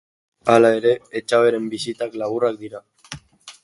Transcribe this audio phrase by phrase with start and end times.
[0.53, 2.87] Hala ere, Etxaberen bisitak laburrak dira.